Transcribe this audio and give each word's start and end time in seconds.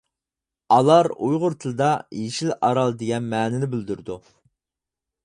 ئالار 0.77 1.09
ئۇيغۇر 1.27 1.55
تىلىدا 1.65 1.89
«يېشىل 2.21 2.53
ئارال» 2.69 2.97
دېگەن 3.03 3.29
مەنىنى 3.35 3.71
بىلدۈرىدۇ. 3.75 4.17